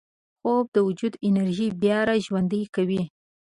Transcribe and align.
خوب 0.39 0.65
د 0.75 0.77
وجود 0.87 1.13
انرژي 1.29 1.67
بیا 1.81 1.97
راژوندي 2.09 2.61
کوي 2.75 3.03